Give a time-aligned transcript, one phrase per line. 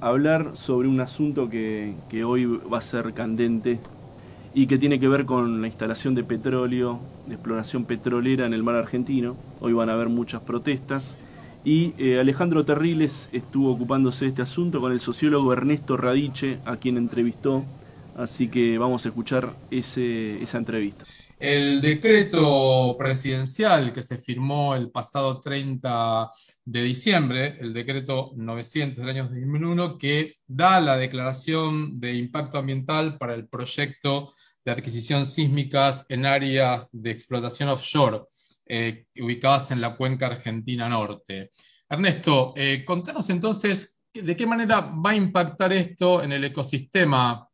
[0.00, 1.94] hablar sobre un asunto que,
[2.24, 3.80] hoy va a ser candente
[4.54, 8.62] y que tiene que ver con la instalación de petróleo, de exploración petrolera en el
[8.62, 9.36] mar argentino.
[9.60, 11.16] Hoy van a haber muchas protestas
[11.64, 16.76] y eh, Alejandro Terriles estuvo ocupándose de este asunto con el sociólogo Ernesto Radiche, a
[16.76, 17.64] quien entrevistó,
[18.16, 21.04] así que vamos a escuchar ese, esa entrevista.
[21.38, 26.28] El decreto presidencial que se firmó el pasado 30
[26.64, 33.18] de diciembre, el decreto 900 del año 2001, que da la declaración de impacto ambiental
[33.18, 34.32] para el proyecto
[34.64, 38.22] de adquisición sísmicas en áreas de explotación offshore
[38.66, 41.50] eh, ubicadas en la cuenca argentina norte.
[41.88, 47.47] Ernesto, eh, contanos entonces de qué manera va a impactar esto en el ecosistema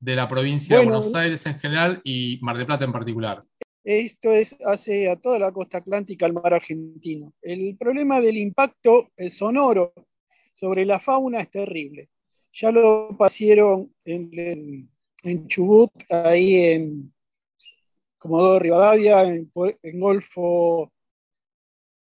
[0.00, 3.44] de la provincia de Buenos Aires en general y Mar de Plata en particular.
[3.84, 7.32] Esto es, hace a toda la costa atlántica al mar argentino.
[7.40, 9.94] El problema del impacto sonoro
[10.54, 12.10] sobre la fauna es terrible.
[12.52, 14.90] Ya lo pasieron en,
[15.22, 17.14] en Chubut, ahí en
[18.18, 19.50] Comodoro Rivadavia, en,
[19.82, 20.92] en Golfo,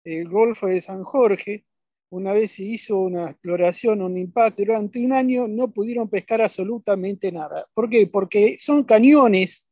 [0.05, 1.65] el Golfo de San Jorge,
[2.11, 7.33] una vez se hizo una exploración, un impacto, durante un año no pudieron pescar absolutamente
[7.33, 7.67] nada.
[7.75, 8.07] ¿Por qué?
[8.07, 9.69] Porque son cañones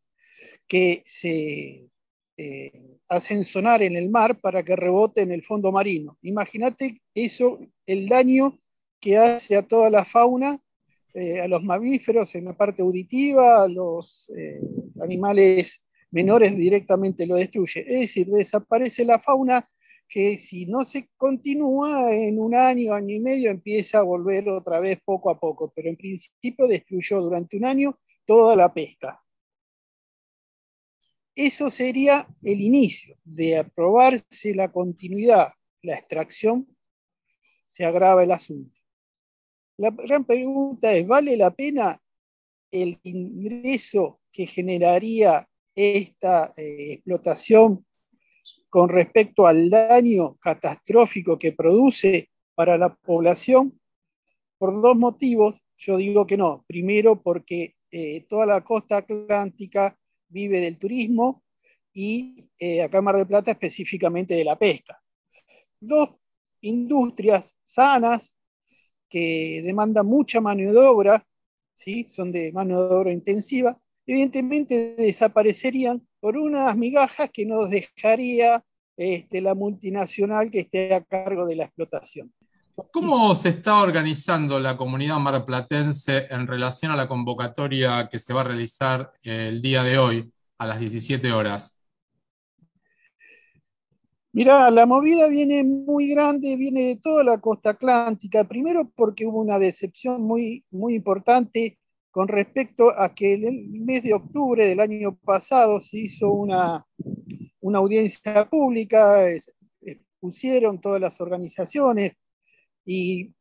[0.67, 1.89] que se
[2.37, 6.19] eh, hacen sonar en el mar para que rebote en el fondo marino.
[6.23, 8.59] Imagínate eso, el daño
[9.01, 10.59] que hace a toda la fauna,
[11.13, 14.61] eh, a los mamíferos en la parte auditiva, a los eh,
[15.01, 17.81] animales menores directamente lo destruye.
[17.87, 19.69] Es decir, desaparece la fauna
[20.15, 24.79] que si no se continúa en un año, año y medio, empieza a volver otra
[24.79, 29.21] vez poco a poco, pero en principio destruyó durante un año toda la pesca.
[31.35, 35.49] Eso sería el inicio de aprobarse la continuidad,
[35.83, 36.69] la extracción,
[37.67, 38.79] se agrava el asunto.
[39.79, 42.01] La gran pregunta es, ¿vale la pena
[42.71, 47.85] el ingreso que generaría esta eh, explotación
[48.75, 53.81] con respecto al daño catastrófico que produce para la población?
[54.59, 56.65] Por dos motivos, yo digo que no.
[56.67, 59.97] Primero, porque eh, toda la costa atlántica
[60.27, 61.45] vive del turismo
[61.93, 65.01] y eh, acá Mar del Plata específicamente de la pesca.
[65.79, 66.09] Dos
[66.61, 68.37] industrias sanas
[69.09, 71.25] que demandan mucha mano de obra,
[71.77, 72.09] ¿sí?
[72.09, 78.65] son de mano de obra intensiva, evidentemente desaparecerían por unas migajas que nos dejaría
[78.97, 82.33] este, la multinacional que esté a cargo de la explotación.
[82.91, 88.41] ¿Cómo se está organizando la comunidad marplatense en relación a la convocatoria que se va
[88.41, 91.77] a realizar el día de hoy a las 17 horas?
[94.33, 99.43] Mirá, la movida viene muy grande, viene de toda la costa atlántica, primero porque hubo
[99.43, 101.79] una decepción muy, muy importante
[102.15, 106.87] con respecto a que en el mes de octubre del año pasado se hizo una,
[107.61, 109.27] audiencia pública,
[110.21, 112.13] pusieron todas las organizaciones
[112.87, 113.35] y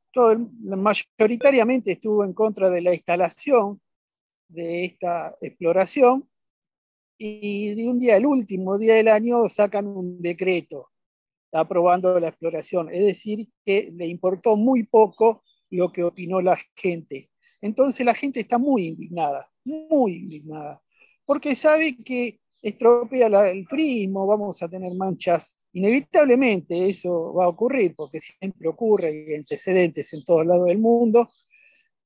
[0.66, 3.80] mayoritariamente estuvo en contra de la instalación
[4.48, 6.28] de esta exploración
[7.16, 10.90] y de un día, el último día del año, sacan un decreto
[11.52, 12.92] aprobando la exploración.
[12.92, 17.30] Es decir, que le importó muy poco lo que opinó la gente.
[17.64, 20.82] Entonces la gente está muy indignada, muy indignada,
[21.26, 27.96] porque sabe que estropea el turismo, vamos a tener manchas, inevitablemente eso va a ocurrir,
[27.96, 31.30] porque siempre ocurre, hay antecedentes en todos lados del mundo,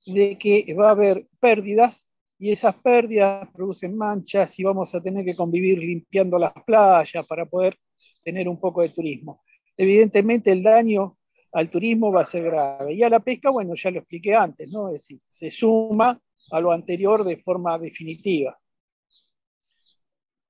[0.05, 2.07] de que va a haber pérdidas
[2.37, 7.47] y esas pérdidas producen manchas y vamos a tener que convivir limpiando las playas para
[7.47, 7.75] poder
[8.23, 9.41] tener un poco de turismo.
[9.75, 11.16] Evidentemente el daño
[11.57, 12.93] al turismo va a ser grave.
[12.93, 14.89] Y a la pesca, bueno, ya lo expliqué antes, ¿no?
[14.89, 16.19] Es decir, se suma
[16.51, 18.55] a lo anterior de forma definitiva.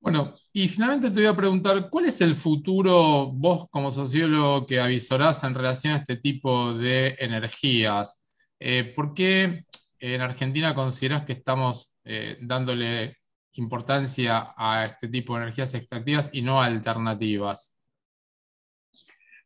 [0.02, 4.82] Bueno, y finalmente te voy a preguntar, ¿cuál es el futuro, vos como sociólogo, que
[4.82, 8.30] avisorás en relación a este tipo de energías?
[8.60, 9.64] Eh, ¿Por qué
[10.00, 13.16] en Argentina considerás que estamos eh, dándole
[13.54, 17.77] importancia a este tipo de energías extractivas y no alternativas?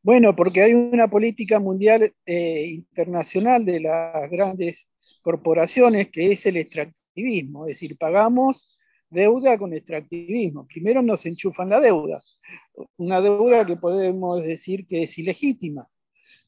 [0.03, 4.89] Bueno, porque hay una política mundial eh, internacional de las grandes
[5.21, 8.77] corporaciones que es el extractivismo, es decir, pagamos
[9.11, 10.65] deuda con extractivismo.
[10.67, 12.21] Primero nos enchufan la deuda,
[12.97, 15.87] una deuda que podemos decir que es ilegítima.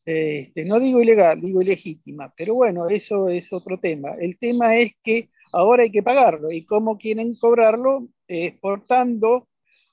[0.05, 4.13] Este, no digo ilegal, digo ilegítima, pero bueno, eso es otro tema.
[4.19, 9.47] El tema es que ahora hay que pagarlo y cómo quieren cobrarlo, exportando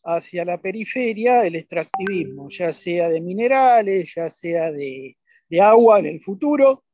[0.05, 5.17] hacia la periferia el extractivismo, ya sea de minerales, ya sea de,
[5.61, 6.85] agua en el futuro,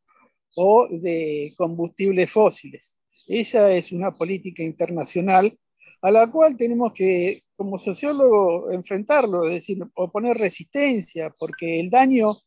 [0.57, 2.97] o de combustibles fósiles.
[3.27, 5.59] Esa es una política internacional
[6.03, 12.39] a la cual tenemos que, como sociólogo, enfrentarlo, es decir, oponer resistencia, porque el daño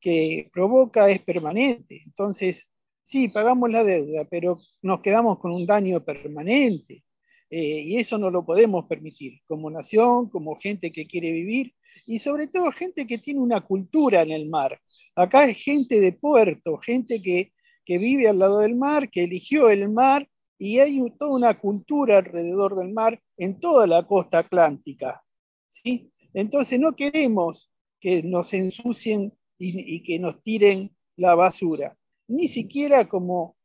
[0.00, 2.02] que provoca es permanente.
[2.04, 2.68] Entonces,
[3.02, 7.04] sí, pagamos la deuda, pero nos quedamos con un daño permanente.
[7.50, 11.74] Eh, y eso no lo podemos permitir, como nación, como gente que quiere vivir,
[12.06, 14.80] y sobre todo gente que tiene una cultura en el mar.
[15.14, 17.52] Acá es gente de puerto, gente que,
[17.84, 20.28] que vive al lado del mar, que eligió el mar
[20.58, 25.22] y hay toda una cultura alrededor del mar en toda la costa atlántica.
[25.68, 26.12] ¿sí?
[26.34, 27.70] Entonces no queremos
[28.00, 31.96] que nos ensucien y, y, que nos tiren la basura.
[32.28, 33.56] Ni siquiera como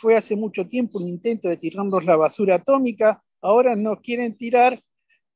[0.00, 4.80] fue hace mucho tiempo un intento de tirarnos la basura atómica, ahora nos quieren tirar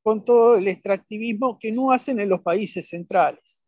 [0.03, 3.64] con todo el extractivismo que no hacen en los países centrales.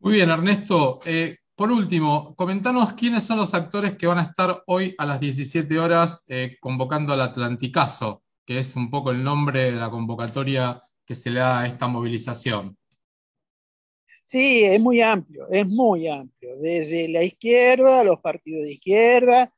[0.00, 0.98] Muy bien, Ernesto.
[1.06, 5.20] Eh, por último, comentanos quiénes son los actores que van a estar hoy a las
[5.20, 10.80] 17 horas eh, convocando al Atlanticazo, que es un poco el nombre de la convocatoria
[11.04, 12.76] que se le da a esta movilización.
[14.24, 16.50] Sí, es muy amplio, es muy amplio.
[16.60, 19.52] Desde la izquierda, los partidos de izquierda,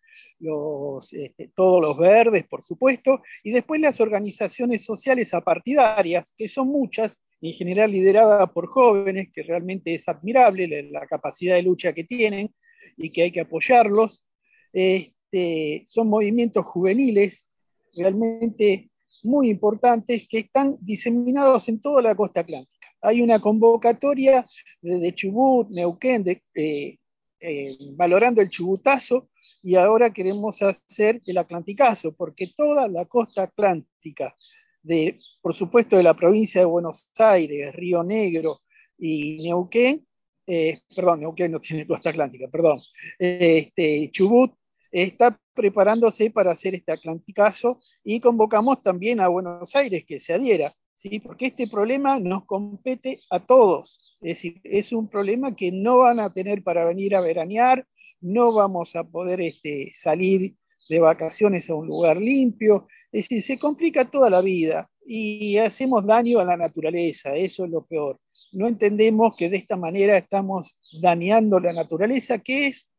[1.12, 7.22] este, todos los verdes, por supuesto, y después las organizaciones sociales apartidarias, que son muchas,
[7.42, 12.54] en general liderada por jóvenes, que realmente es admirable la, capacidad de lucha que tienen
[12.96, 14.26] y que hay que apoyarlos.
[14.72, 17.50] Este, son movimientos juveniles
[17.94, 18.90] realmente
[19.22, 22.88] muy importantes que están diseminados en toda la costa atlántica.
[23.02, 24.46] Hay una convocatoria
[24.82, 26.98] de Chubut, Neuquén, eh,
[27.40, 29.29] eh, valorando el chubutazo,
[29.62, 34.34] y ahora queremos hacer el Atlanticazo, porque toda la costa atlántica
[34.82, 38.62] de, por supuesto, de la provincia de Buenos Aires, Río Negro
[38.98, 40.06] y Neuquén,
[40.46, 42.80] eh, perdón, Neuquén no tiene costa atlántica, perdón,
[43.18, 44.52] este, Chubut
[44.90, 50.74] está preparándose para hacer este Atlanticazo y convocamos también a Buenos Aires que se adhiera,
[50.94, 51.20] ¿sí?
[51.20, 56.18] porque este problema nos compete a todos, es decir, es un problema que no van
[56.18, 57.86] a tener para venir a veranear,
[58.20, 60.54] no vamos a poder este, salir
[60.88, 66.06] de vacaciones a un lugar limpio, es decir, se complica toda la vida y hacemos
[66.06, 68.20] daño a la naturaleza, eso es lo peor.
[68.52, 72.90] No entendemos que de esta manera estamos dañando la naturaleza, que es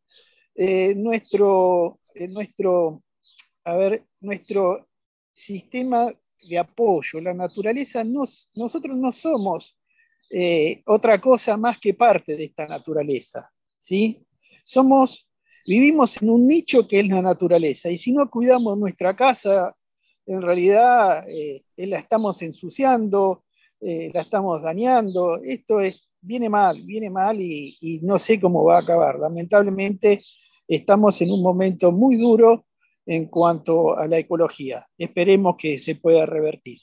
[0.56, 3.04] eh, nuestro, eh, nuestro,
[3.64, 4.88] a ver, nuestro
[5.34, 6.12] sistema
[6.50, 7.22] de apoyo.
[7.22, 9.78] La naturaleza, nos, nosotros no somos
[10.30, 14.26] eh, otra cosa más que parte de esta naturaleza, ¿sí?
[14.64, 15.28] Somos
[15.66, 19.76] Vivimos en un nicho que es la naturaleza y si no cuidamos nuestra casa,
[20.26, 23.44] en realidad eh, la estamos ensuciando,
[23.80, 25.40] eh, la estamos dañando.
[25.44, 29.20] Esto es, viene mal, viene mal y, y no sé cómo va a acabar.
[29.20, 30.22] Lamentablemente
[30.68, 32.66] estamos en un momento muy duro
[33.06, 34.88] en cuanto a la ecología.
[34.98, 36.80] Esperemos que se pueda revertir.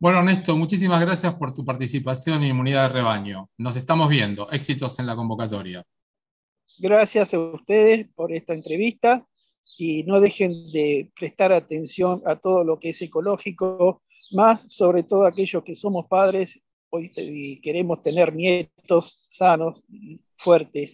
[0.00, 3.48] Bueno, Ernesto, muchísimas gracias por tu participación en Inmunidad de Rebaño.
[3.56, 4.50] Nos estamos viendo.
[4.50, 5.84] Éxitos en la convocatoria.
[6.80, 9.26] Gracias a ustedes por esta entrevista
[9.76, 15.26] y no dejen de prestar atención a todo lo que es ecológico, más sobre todo
[15.26, 16.60] aquellos que somos padres
[16.92, 19.82] y queremos tener nietos sanos,
[20.36, 20.86] fuertes